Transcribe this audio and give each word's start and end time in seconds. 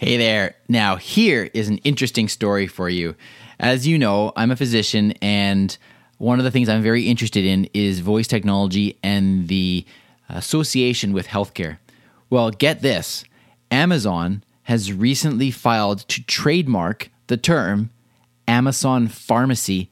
Hey 0.00 0.16
there. 0.16 0.56
Now, 0.66 0.96
here 0.96 1.50
is 1.52 1.68
an 1.68 1.76
interesting 1.84 2.26
story 2.28 2.66
for 2.66 2.88
you. 2.88 3.14
As 3.58 3.86
you 3.86 3.98
know, 3.98 4.32
I'm 4.34 4.50
a 4.50 4.56
physician, 4.56 5.12
and 5.20 5.76
one 6.16 6.38
of 6.38 6.44
the 6.46 6.50
things 6.50 6.70
I'm 6.70 6.80
very 6.80 7.06
interested 7.06 7.44
in 7.44 7.68
is 7.74 8.00
voice 8.00 8.26
technology 8.26 8.98
and 9.02 9.48
the 9.48 9.84
association 10.30 11.12
with 11.12 11.26
healthcare. 11.26 11.76
Well, 12.30 12.50
get 12.50 12.80
this 12.80 13.26
Amazon 13.70 14.42
has 14.62 14.90
recently 14.90 15.50
filed 15.50 16.08
to 16.08 16.24
trademark 16.24 17.10
the 17.26 17.36
term 17.36 17.90
Amazon 18.48 19.06
Pharmacy 19.06 19.90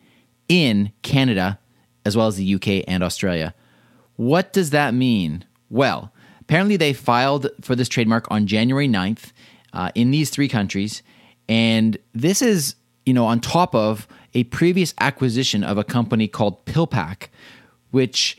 in 0.48 0.90
Canada, 1.02 1.58
as 2.06 2.16
well 2.16 2.28
as 2.28 2.36
the 2.36 2.54
UK 2.54 2.82
and 2.88 3.02
Australia. 3.02 3.52
What 4.16 4.54
does 4.54 4.70
that 4.70 4.94
mean? 4.94 5.44
Well, 5.68 6.14
apparently 6.40 6.78
they 6.78 6.94
filed 6.94 7.50
for 7.60 7.76
this 7.76 7.90
trademark 7.90 8.26
on 8.30 8.46
January 8.46 8.88
9th 8.88 9.32
uh, 9.78 9.90
in 9.94 10.10
these 10.10 10.28
three 10.28 10.48
countries. 10.48 11.02
And 11.48 11.96
this 12.12 12.42
is, 12.42 12.74
you 13.06 13.14
know, 13.14 13.24
on 13.24 13.40
top 13.40 13.74
of 13.74 14.06
a 14.34 14.44
previous 14.44 14.92
acquisition 15.00 15.64
of 15.64 15.78
a 15.78 15.84
company 15.84 16.28
called 16.28 16.66
PillPack, 16.66 17.28
which 17.92 18.36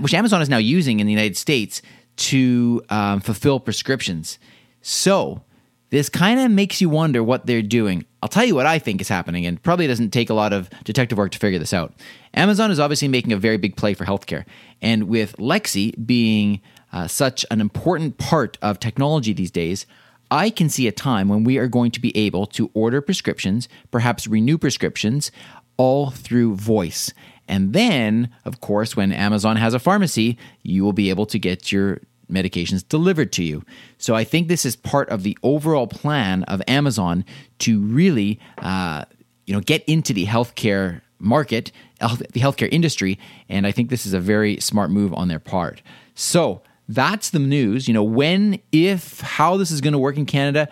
which 0.00 0.14
Amazon 0.14 0.42
is 0.42 0.48
now 0.48 0.56
using 0.56 0.98
in 1.00 1.06
the 1.06 1.12
United 1.12 1.36
States 1.36 1.82
to 2.16 2.82
um, 2.90 3.20
fulfill 3.20 3.60
prescriptions. 3.60 4.38
So 4.82 5.42
this 5.90 6.08
kind 6.08 6.40
of 6.40 6.50
makes 6.50 6.80
you 6.80 6.88
wonder 6.88 7.22
what 7.22 7.46
they're 7.46 7.62
doing. 7.62 8.04
I'll 8.22 8.28
tell 8.28 8.44
you 8.44 8.56
what 8.56 8.66
I 8.66 8.80
think 8.80 9.00
is 9.00 9.08
happening, 9.08 9.46
and 9.46 9.62
probably 9.62 9.86
doesn't 9.86 10.10
take 10.10 10.30
a 10.30 10.34
lot 10.34 10.52
of 10.52 10.70
detective 10.84 11.18
work 11.18 11.32
to 11.32 11.38
figure 11.38 11.60
this 11.60 11.72
out. 11.72 11.92
Amazon 12.34 12.70
is 12.70 12.80
obviously 12.80 13.08
making 13.08 13.32
a 13.32 13.36
very 13.36 13.56
big 13.56 13.76
play 13.76 13.94
for 13.94 14.04
healthcare, 14.04 14.44
and 14.80 15.04
with 15.04 15.38
Alexa 15.38 15.92
being 16.04 16.60
uh, 16.92 17.06
such 17.06 17.44
an 17.50 17.60
important 17.60 18.18
part 18.18 18.58
of 18.62 18.80
technology 18.80 19.32
these 19.32 19.50
days, 19.50 19.86
I 20.30 20.50
can 20.50 20.68
see 20.68 20.88
a 20.88 20.92
time 20.92 21.28
when 21.28 21.44
we 21.44 21.58
are 21.58 21.68
going 21.68 21.90
to 21.92 22.00
be 22.00 22.16
able 22.16 22.46
to 22.48 22.70
order 22.74 23.00
prescriptions, 23.00 23.68
perhaps 23.90 24.26
renew 24.26 24.58
prescriptions, 24.58 25.30
all 25.76 26.10
through 26.10 26.56
voice. 26.56 27.12
And 27.48 27.72
then, 27.72 28.30
of 28.44 28.60
course, 28.60 28.96
when 28.96 29.12
Amazon 29.12 29.56
has 29.56 29.74
a 29.74 29.78
pharmacy, 29.78 30.36
you 30.62 30.84
will 30.84 30.92
be 30.92 31.10
able 31.10 31.26
to 31.26 31.38
get 31.38 31.70
your 31.70 32.00
medications 32.30 32.86
delivered 32.88 33.32
to 33.32 33.44
you. 33.44 33.62
So 33.98 34.14
I 34.14 34.24
think 34.24 34.48
this 34.48 34.64
is 34.64 34.74
part 34.74 35.08
of 35.10 35.22
the 35.22 35.38
overall 35.42 35.86
plan 35.86 36.42
of 36.44 36.60
Amazon 36.66 37.24
to 37.60 37.80
really, 37.80 38.40
uh, 38.58 39.04
you 39.46 39.54
know, 39.54 39.60
get 39.60 39.84
into 39.84 40.12
the 40.12 40.26
healthcare 40.26 41.02
market, 41.18 41.70
the 42.00 42.40
healthcare 42.40 42.68
industry, 42.70 43.18
and 43.48 43.66
I 43.66 43.72
think 43.72 43.90
this 43.90 44.06
is 44.06 44.12
a 44.12 44.20
very 44.20 44.58
smart 44.58 44.90
move 44.90 45.14
on 45.14 45.28
their 45.28 45.38
part. 45.38 45.82
So 46.14 46.62
that's 46.88 47.30
the 47.30 47.38
news. 47.38 47.88
You 47.88 47.94
know, 47.94 48.04
when, 48.04 48.60
if, 48.72 49.20
how 49.20 49.56
this 49.56 49.70
is 49.70 49.80
going 49.80 49.92
to 49.92 49.98
work 49.98 50.16
in 50.16 50.26
Canada, 50.26 50.68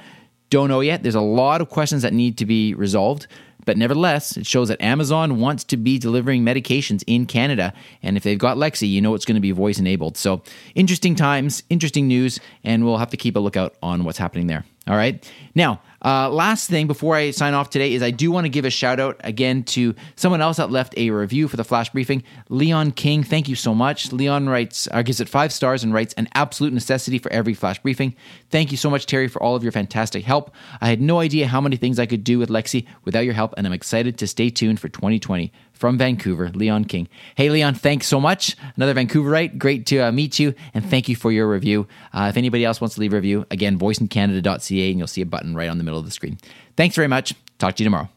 don't 0.50 0.68
know 0.68 0.80
yet. 0.80 1.02
There's 1.02 1.14
a 1.14 1.20
lot 1.20 1.60
of 1.60 1.68
questions 1.68 2.02
that 2.02 2.12
need 2.12 2.38
to 2.38 2.46
be 2.46 2.74
resolved. 2.74 3.26
But 3.64 3.78
nevertheless, 3.78 4.36
it 4.36 4.46
shows 4.46 4.68
that 4.68 4.80
Amazon 4.80 5.40
wants 5.40 5.64
to 5.64 5.76
be 5.76 5.98
delivering 5.98 6.44
medications 6.44 7.02
in 7.06 7.26
Canada. 7.26 7.72
And 8.02 8.16
if 8.16 8.22
they've 8.22 8.38
got 8.38 8.56
Alexa, 8.56 8.86
you 8.86 9.00
know 9.00 9.14
it's 9.14 9.24
going 9.24 9.36
to 9.36 9.40
be 9.40 9.52
voice 9.52 9.78
enabled. 9.78 10.16
So 10.16 10.42
interesting 10.74 11.14
times, 11.14 11.62
interesting 11.70 12.06
news, 12.06 12.40
and 12.62 12.84
we'll 12.84 12.98
have 12.98 13.10
to 13.10 13.16
keep 13.16 13.36
a 13.36 13.40
lookout 13.40 13.74
on 13.82 14.04
what's 14.04 14.18
happening 14.18 14.46
there. 14.46 14.64
All 14.86 14.96
right. 14.96 15.32
Now, 15.54 15.80
uh, 16.04 16.28
last 16.28 16.68
thing 16.68 16.86
before 16.86 17.16
I 17.16 17.30
sign 17.30 17.54
off 17.54 17.70
today 17.70 17.94
is 17.94 18.02
I 18.02 18.10
do 18.10 18.30
want 18.30 18.44
to 18.44 18.50
give 18.50 18.66
a 18.66 18.70
shout 18.70 19.00
out 19.00 19.18
again 19.24 19.62
to 19.64 19.94
someone 20.16 20.42
else 20.42 20.58
that 20.58 20.70
left 20.70 20.92
a 20.98 21.08
review 21.08 21.48
for 21.48 21.56
the 21.56 21.64
flash 21.64 21.88
briefing. 21.88 22.22
Leon 22.50 22.92
King, 22.92 23.24
thank 23.24 23.48
you 23.48 23.54
so 23.54 23.74
much. 23.74 24.12
Leon 24.12 24.46
writes, 24.46 24.86
uh, 24.92 25.00
gives 25.00 25.20
it 25.20 25.28
five 25.28 25.54
stars 25.54 25.82
and 25.82 25.94
writes 25.94 26.12
an 26.14 26.28
absolute 26.34 26.74
necessity 26.74 27.18
for 27.18 27.32
every 27.32 27.54
flash 27.54 27.78
briefing. 27.78 28.14
Thank 28.50 28.70
you 28.70 28.76
so 28.76 28.90
much, 28.90 29.06
Teri, 29.06 29.30
for 29.30 29.42
all 29.42 29.56
of 29.56 29.62
your 29.62 29.72
fantastic 29.72 30.24
help. 30.24 30.54
I 30.82 30.88
had 30.88 31.00
no 31.00 31.20
idea 31.20 31.46
how 31.46 31.62
many 31.62 31.76
things 31.76 31.98
I 31.98 32.04
could 32.04 32.22
do 32.22 32.38
with 32.38 32.50
Alexa 32.50 32.82
without 33.06 33.24
your 33.24 33.34
help, 33.34 33.54
and 33.56 33.66
I'm 33.66 33.72
excited 33.72 34.18
to 34.18 34.26
stay 34.26 34.50
tuned 34.50 34.80
for 34.80 34.90
2020 34.90 35.50
from 35.74 35.98
Vancouver, 35.98 36.50
Leon 36.50 36.86
King. 36.86 37.08
Hey, 37.34 37.50
Leon, 37.50 37.74
thanks 37.74 38.06
so 38.06 38.20
much. 38.20 38.56
Another 38.76 38.94
Vancouverite. 38.94 39.58
Great 39.58 39.86
to 39.86 39.98
uh, 39.98 40.12
meet 40.12 40.38
you, 40.38 40.54
and 40.72 40.84
thank 40.88 41.08
you 41.08 41.16
for 41.16 41.30
your 41.30 41.48
review. 41.48 41.86
Uh, 42.12 42.26
if 42.30 42.36
anybody 42.36 42.64
else 42.64 42.80
wants 42.80 42.94
to 42.94 43.00
leave 43.00 43.12
a 43.12 43.16
review, 43.16 43.46
again, 43.50 43.78
voiceincanada.ca, 43.78 44.90
and 44.90 44.98
you'll 44.98 45.06
see 45.06 45.20
a 45.20 45.26
button 45.26 45.54
right 45.54 45.68
on 45.68 45.78
the 45.78 45.84
middle 45.84 45.98
of 45.98 46.06
the 46.06 46.10
screen. 46.10 46.38
Thanks 46.76 46.96
very 46.96 47.08
much. 47.08 47.34
Talk 47.58 47.76
to 47.76 47.82
you 47.82 47.86
tomorrow. 47.86 48.08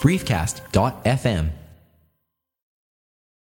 Briefcast.fm 0.00 1.50